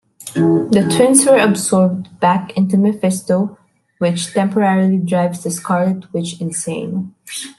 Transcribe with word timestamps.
The 0.33 0.91
twins 0.97 1.27
were 1.27 1.37
absorbed 1.37 2.19
back 2.19 2.57
into 2.57 2.75
Mephisto, 2.75 3.59
which 3.99 4.33
temporarily 4.33 4.97
drives 4.97 5.43
the 5.43 5.51
Scarlet 5.51 6.11
Witch 6.11 6.41
insane. 6.41 7.13